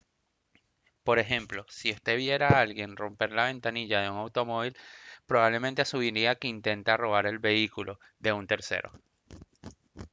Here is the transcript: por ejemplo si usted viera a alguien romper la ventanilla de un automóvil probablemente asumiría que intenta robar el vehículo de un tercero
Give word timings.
por 1.03 1.19
ejemplo 1.19 1.63
si 1.69 1.91
usted 1.91 2.15
viera 2.17 2.47
a 2.49 2.61
alguien 2.61 2.97
romper 2.97 3.31
la 3.31 3.45
ventanilla 3.45 4.01
de 4.01 4.09
un 4.09 4.17
automóvil 4.17 4.75
probablemente 5.27 5.83
asumiría 5.83 6.33
que 6.37 6.47
intenta 6.47 6.97
robar 6.97 7.27
el 7.27 7.37
vehículo 7.37 7.99
de 8.17 8.33
un 8.33 8.47
tercero 8.47 8.91